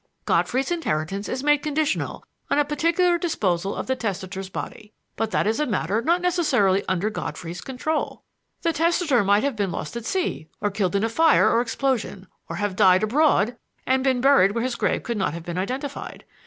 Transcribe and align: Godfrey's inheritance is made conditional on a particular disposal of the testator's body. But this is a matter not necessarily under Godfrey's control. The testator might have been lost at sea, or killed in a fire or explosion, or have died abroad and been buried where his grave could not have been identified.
Godfrey's 0.25 0.71
inheritance 0.71 1.29
is 1.29 1.43
made 1.43 1.59
conditional 1.59 2.23
on 2.49 2.57
a 2.57 2.65
particular 2.65 3.19
disposal 3.19 3.75
of 3.75 3.85
the 3.85 3.95
testator's 3.95 4.49
body. 4.49 4.93
But 5.15 5.29
this 5.29 5.45
is 5.45 5.59
a 5.59 5.67
matter 5.67 6.01
not 6.01 6.21
necessarily 6.23 6.83
under 6.87 7.11
Godfrey's 7.11 7.61
control. 7.61 8.23
The 8.63 8.73
testator 8.73 9.23
might 9.23 9.43
have 9.43 9.55
been 9.55 9.71
lost 9.71 9.95
at 9.95 10.05
sea, 10.05 10.47
or 10.59 10.71
killed 10.71 10.95
in 10.95 11.03
a 11.03 11.07
fire 11.07 11.47
or 11.51 11.61
explosion, 11.61 12.25
or 12.49 12.55
have 12.55 12.75
died 12.75 13.03
abroad 13.03 13.57
and 13.85 14.03
been 14.03 14.21
buried 14.21 14.53
where 14.53 14.63
his 14.63 14.73
grave 14.73 15.03
could 15.03 15.17
not 15.17 15.35
have 15.35 15.43
been 15.43 15.59
identified. 15.59 16.25